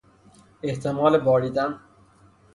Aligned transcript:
احتمال 0.63 1.17
باریدن 1.17 1.79